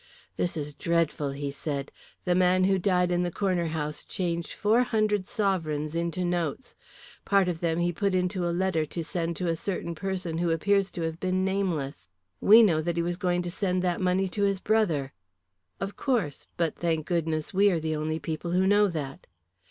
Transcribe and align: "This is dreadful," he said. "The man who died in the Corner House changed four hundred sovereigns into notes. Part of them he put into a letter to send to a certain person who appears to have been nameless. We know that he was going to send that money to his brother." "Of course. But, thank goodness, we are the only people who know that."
"This 0.35 0.57
is 0.57 0.73
dreadful," 0.73 1.29
he 1.29 1.51
said. 1.51 1.91
"The 2.25 2.33
man 2.33 2.63
who 2.63 2.79
died 2.79 3.11
in 3.11 3.21
the 3.21 3.29
Corner 3.29 3.67
House 3.67 4.03
changed 4.03 4.53
four 4.53 4.81
hundred 4.81 5.27
sovereigns 5.27 5.93
into 5.93 6.25
notes. 6.25 6.75
Part 7.23 7.47
of 7.47 7.59
them 7.59 7.77
he 7.77 7.93
put 7.93 8.15
into 8.15 8.47
a 8.47 8.49
letter 8.49 8.83
to 8.83 9.03
send 9.03 9.35
to 9.35 9.47
a 9.47 9.55
certain 9.55 9.93
person 9.93 10.39
who 10.39 10.49
appears 10.49 10.89
to 10.93 11.03
have 11.03 11.19
been 11.19 11.45
nameless. 11.45 12.09
We 12.39 12.63
know 12.63 12.81
that 12.81 12.97
he 12.97 13.03
was 13.03 13.15
going 13.17 13.43
to 13.43 13.51
send 13.51 13.83
that 13.83 14.01
money 14.01 14.27
to 14.29 14.41
his 14.41 14.59
brother." 14.59 15.13
"Of 15.79 15.95
course. 15.97 16.47
But, 16.57 16.75
thank 16.75 17.05
goodness, 17.05 17.53
we 17.53 17.69
are 17.69 17.79
the 17.79 17.95
only 17.95 18.17
people 18.17 18.53
who 18.53 18.65
know 18.65 18.87
that." 18.87 19.27